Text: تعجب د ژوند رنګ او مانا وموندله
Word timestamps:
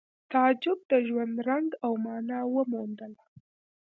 تعجب 0.31 0.79
د 0.91 0.91
ژوند 1.07 1.35
رنګ 1.49 1.69
او 1.85 1.91
مانا 2.03 2.39
وموندله 2.55 3.23